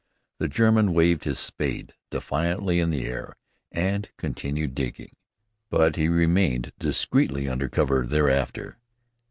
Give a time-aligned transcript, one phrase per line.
[0.39, 3.35] The German waved his spade defiantly in the air
[3.71, 5.15] and continued digging;
[5.69, 8.79] but he remained discreetly under cover thereafter.